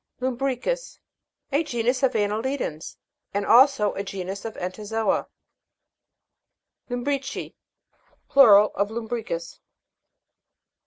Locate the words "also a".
3.45-4.01